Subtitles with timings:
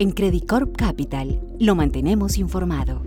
[0.00, 3.02] En Credit Corp Capital lo mantenemos informado.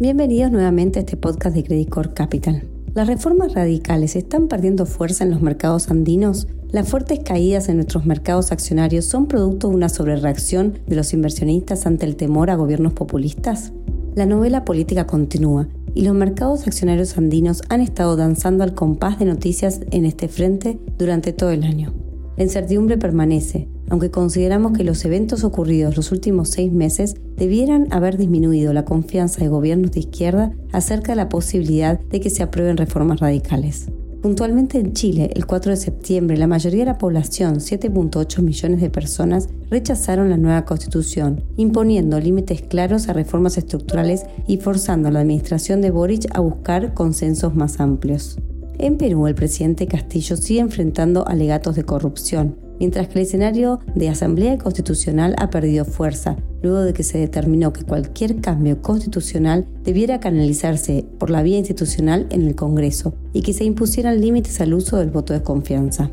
[0.00, 2.68] Bienvenidos nuevamente a este podcast de Credit Corp Capital.
[2.92, 6.48] ¿Las reformas radicales están perdiendo fuerza en los mercados andinos?
[6.72, 11.86] Las fuertes caídas en nuestros mercados accionarios son producto de una sobrereacción de los inversionistas
[11.86, 13.72] ante el temor a gobiernos populistas?
[14.16, 19.26] La novela política continúa y los mercados accionarios andinos han estado danzando al compás de
[19.26, 21.94] noticias en este frente durante todo el año.
[22.36, 28.16] La incertidumbre permanece, aunque consideramos que los eventos ocurridos los últimos seis meses debieran haber
[28.16, 32.76] disminuido la confianza de gobiernos de izquierda acerca de la posibilidad de que se aprueben
[32.76, 33.88] reformas radicales.
[34.22, 38.88] Puntualmente en Chile, el 4 de septiembre, la mayoría de la población, 7.8 millones de
[38.88, 45.20] personas, rechazaron la nueva constitución, imponiendo límites claros a reformas estructurales y forzando a la
[45.20, 48.38] administración de Boric a buscar consensos más amplios.
[48.78, 54.08] En Perú, el presidente Castillo sigue enfrentando alegatos de corrupción, mientras que el escenario de
[54.08, 60.20] Asamblea Constitucional ha perdido fuerza, luego de que se determinó que cualquier cambio constitucional debiera
[60.20, 64.96] canalizarse por la vía institucional en el Congreso y que se impusieran límites al uso
[64.96, 66.10] del voto de confianza.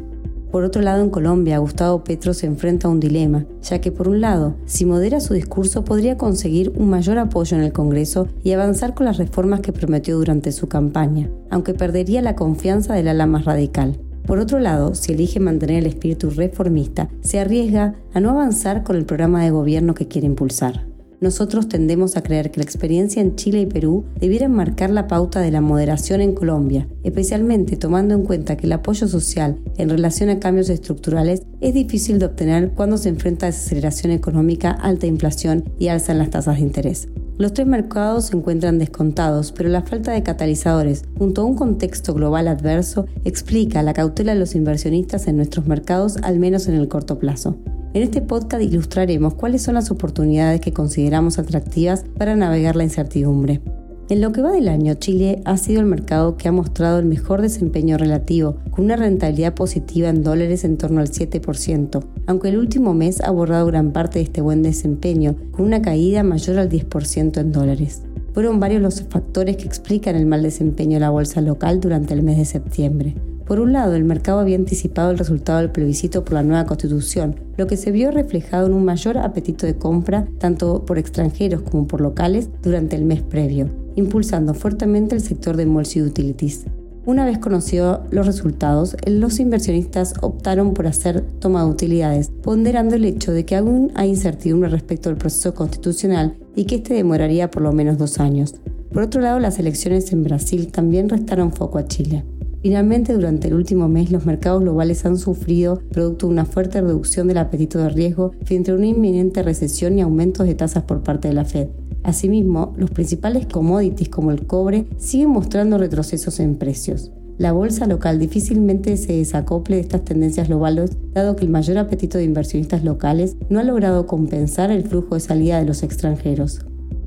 [0.52, 4.08] Por otro lado, en Colombia, Gustavo Petro se enfrenta a un dilema, ya que por
[4.08, 8.52] un lado, si modera su discurso podría conseguir un mayor apoyo en el Congreso y
[8.52, 13.28] avanzar con las reformas que prometió durante su campaña, aunque perdería la confianza del ala
[13.28, 14.00] más radical.
[14.30, 18.96] Por otro lado, si elige mantener el espíritu reformista, se arriesga a no avanzar con
[18.96, 20.88] el programa de gobierno que quiere impulsar
[21.22, 25.42] nosotros tendemos a creer que la experiencia en Chile y Perú debieran marcar la pauta
[25.42, 30.30] de la moderación en Colombia, especialmente tomando en cuenta que el apoyo social en relación
[30.30, 35.66] a cambios estructurales es difícil de obtener cuando se enfrenta a desaceleración económica, alta inflación
[35.78, 37.10] y alza en las tasas de interés.
[37.40, 42.14] Los tres mercados se encuentran descontados, pero la falta de catalizadores, junto a un contexto
[42.14, 46.90] global adverso, explica la cautela de los inversionistas en nuestros mercados, al menos en el
[46.90, 47.56] corto plazo.
[47.94, 53.62] En este podcast ilustraremos cuáles son las oportunidades que consideramos atractivas para navegar la incertidumbre.
[54.10, 57.06] En lo que va del año, Chile ha sido el mercado que ha mostrado el
[57.06, 62.58] mejor desempeño relativo, con una rentabilidad positiva en dólares en torno al 7%, aunque el
[62.58, 66.70] último mes ha borrado gran parte de este buen desempeño, con una caída mayor al
[66.70, 68.02] 10% en dólares.
[68.34, 72.24] Fueron varios los factores que explican el mal desempeño de la bolsa local durante el
[72.24, 73.16] mes de septiembre.
[73.46, 77.36] Por un lado, el mercado había anticipado el resultado del plebiscito por la nueva constitución,
[77.58, 81.88] lo que se vio reflejado en un mayor apetito de compra tanto por extranjeros como
[81.88, 83.70] por locales durante el mes previo,
[84.00, 86.66] impulsando fuertemente el sector de malls y utilities.
[87.06, 93.06] Una vez conocidos los resultados, los inversionistas optaron por hacer toma de utilidades, ponderando el
[93.06, 97.64] hecho de que aún hay incertidumbre respecto al proceso constitucional y que este demoraría por
[97.64, 98.56] lo menos dos años.
[98.92, 102.24] Por otro lado, las elecciones en Brasil también restaron foco a Chile.
[102.62, 107.28] Finalmente, durante el último mes, los mercados globales han sufrido producto de una fuerte reducción
[107.28, 111.30] del apetito de riesgo frente a una inminente recesión y aumentos de tasas por parte
[111.30, 111.70] de la Fed.
[112.04, 117.12] Asimismo, los principales commodities como el cobre siguen mostrando retrocesos en precios.
[117.38, 122.18] La bolsa local difícilmente se desacople de estas tendencias globales, dado que el mayor apetito
[122.18, 126.60] de inversionistas locales no ha logrado compensar el flujo de salida de los extranjeros.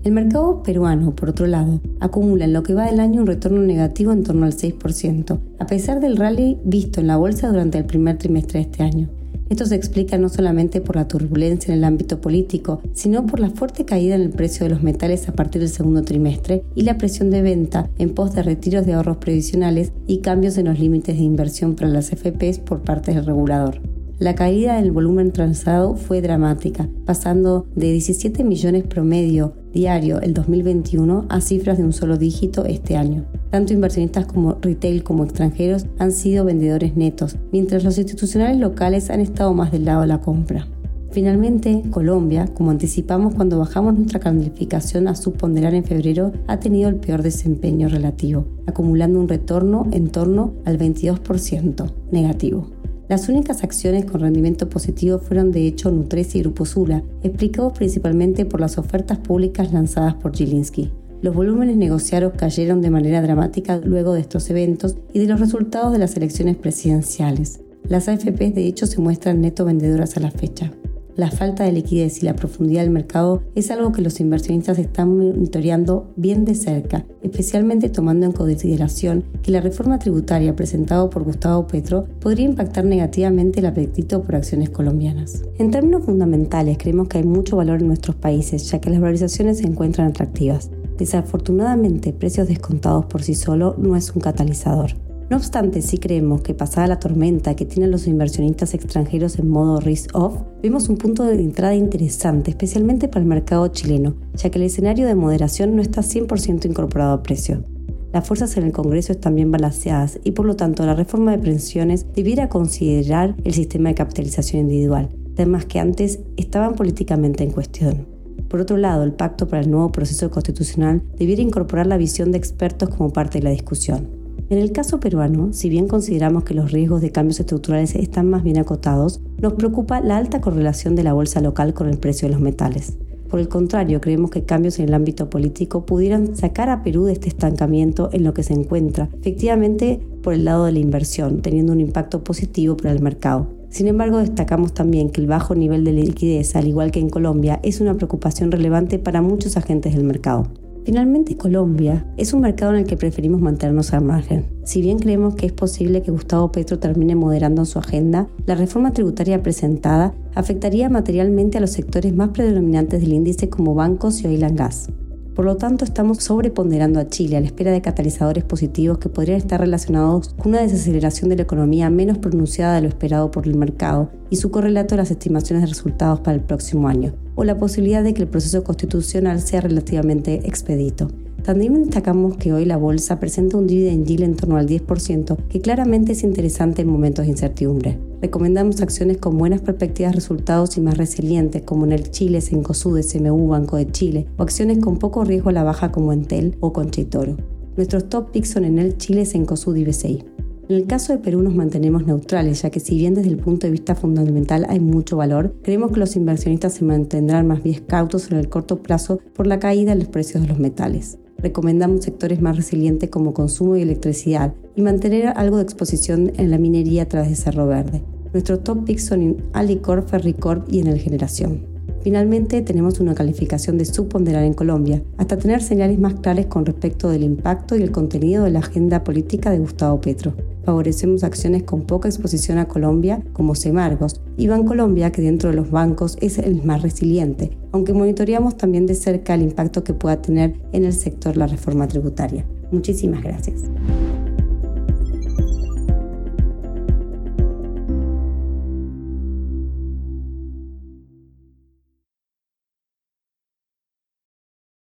[0.05, 3.63] El mercado peruano, por otro lado, acumula en lo que va del año un retorno
[3.63, 7.85] negativo en torno al 6%, a pesar del rally visto en la bolsa durante el
[7.85, 9.09] primer trimestre de este año.
[9.49, 13.51] Esto se explica no solamente por la turbulencia en el ámbito político, sino por la
[13.51, 16.99] fuerte caída en el precio de los metales a partir del segundo trimestre y la
[16.99, 21.17] presión de venta en pos de retiros de ahorros previsionales y cambios en los límites
[21.17, 23.92] de inversión para las FPs por parte del regulador.
[24.23, 31.27] La caída del volumen transado fue dramática, pasando de 17 millones promedio diario el 2021
[31.29, 33.25] a cifras de un solo dígito este año.
[33.51, 39.19] Tanto inversionistas como retail como extranjeros han sido vendedores netos, mientras los institucionales locales han
[39.19, 40.69] estado más del lado de la compra.
[41.11, 46.95] Finalmente, Colombia, como anticipamos cuando bajamos nuestra calificación a subponderar en febrero, ha tenido el
[46.95, 52.69] peor desempeño relativo, acumulando un retorno en torno al 22% negativo.
[53.09, 58.45] Las únicas acciones con rendimiento positivo fueron de hecho Nutresi y Grupo Sula, explicados principalmente
[58.47, 60.91] por las ofertas públicas lanzadas por Gilinski.
[61.21, 65.93] Los volúmenes negociados cayeron de manera dramática luego de estos eventos y de los resultados
[65.93, 67.61] de las elecciones presidenciales.
[67.89, 70.73] Las AFPs de hecho se muestran neto vendedoras a la fecha.
[71.15, 75.15] La falta de liquidez y la profundidad del mercado es algo que los inversionistas están
[75.15, 81.67] monitoreando bien de cerca, especialmente tomando en consideración que la reforma tributaria presentada por Gustavo
[81.67, 85.43] Petro podría impactar negativamente el apetito por acciones colombianas.
[85.59, 89.59] En términos fundamentales, creemos que hay mucho valor en nuestros países, ya que las valorizaciones
[89.59, 90.71] se encuentran atractivas.
[90.97, 94.93] Desafortunadamente, precios descontados por sí solo no es un catalizador.
[95.33, 99.81] No obstante, sí creemos que pasada la tormenta que tienen los inversionistas extranjeros en modo
[99.81, 104.67] risk-off, vemos un punto de entrada interesante, especialmente para el mercado chileno, ya que el
[104.67, 107.65] escenario de moderación no está 100% incorporado a precio.
[108.13, 111.39] Las fuerzas en el Congreso están bien balanceadas y por lo tanto la reforma de
[111.39, 118.07] pensiones debiera considerar el sistema de capitalización individual, temas que antes estaban políticamente en cuestión.
[118.51, 122.37] Por otro lado, el pacto para el nuevo proceso constitucional debiera incorporar la visión de
[122.37, 124.22] expertos como parte de la discusión.
[124.53, 128.43] En el caso peruano, si bien consideramos que los riesgos de cambios estructurales están más
[128.43, 132.35] bien acotados, nos preocupa la alta correlación de la bolsa local con el precio de
[132.35, 132.99] los metales.
[133.31, 137.15] Por el contrario, creemos que cambios en el ámbito político pudieran sacar a Perú de
[137.15, 141.73] este estancamiento en lo que se encuentra, efectivamente por el lado de la inversión, teniendo
[141.73, 143.47] un impacto positivo para el mercado.
[143.71, 147.59] Sin embargo, destacamos también que el bajo nivel de liquidez, al igual que en Colombia,
[147.63, 150.49] es una preocupación relevante para muchos agentes del mercado.
[150.85, 154.47] Finalmente, Colombia es un mercado en el que preferimos mantenernos al margen.
[154.65, 158.93] Si bien creemos que es posible que Gustavo Petro termine moderando su agenda, la reforma
[158.93, 164.43] tributaria presentada afectaría materialmente a los sectores más predominantes del índice como bancos y oil
[164.43, 164.89] and gas.
[165.35, 169.39] Por lo tanto, estamos sobreponderando a Chile a la espera de catalizadores positivos que podrían
[169.39, 173.55] estar relacionados con una desaceleración de la economía menos pronunciada de lo esperado por el
[173.55, 177.59] mercado y su correlato a las estimaciones de resultados para el próximo año, o la
[177.59, 181.09] posibilidad de que el proceso constitucional sea relativamente expedito.
[181.43, 185.61] También destacamos que hoy la bolsa presenta un dividend yield en torno al 10%, que
[185.61, 187.99] claramente es interesante en momentos de incertidumbre.
[188.21, 193.03] Recomendamos acciones con buenas perspectivas de resultados y más resilientes, como en el Chile, Sencosud,
[193.03, 196.73] SMU, Banco de Chile, o acciones con poco riesgo a la baja como Entel o
[196.73, 197.37] Conchitoro.
[197.77, 200.25] Nuestros top picks son en el Chile, Sencosud y BCI.
[200.73, 203.67] En el caso de Perú nos mantenemos neutrales, ya que si bien desde el punto
[203.67, 208.31] de vista fundamental hay mucho valor, creemos que los inversionistas se mantendrán más bien cautos
[208.31, 212.41] en el corto plazo por la caída de los precios de los metales recomendamos sectores
[212.41, 217.09] más resilientes como consumo y electricidad y mantener algo de exposición en la minería a
[217.09, 218.03] través de Cerro Verde.
[218.33, 221.67] Nuestros top picks son en Alicorp, Ferricorp y en el Generación.
[222.03, 227.11] Finalmente, tenemos una calificación de subponderar en Colombia, hasta tener señales más claras con respecto
[227.11, 230.35] del impacto y el contenido de la agenda política de Gustavo Petro.
[230.65, 235.71] Favorecemos acciones con poca exposición a Colombia, como Semargos, y Bancolombia, que dentro de los
[235.71, 240.55] bancos es el más resiliente, aunque monitoreamos también de cerca el impacto que pueda tener
[240.73, 242.47] en el sector la reforma tributaria.
[242.71, 243.63] Muchísimas gracias.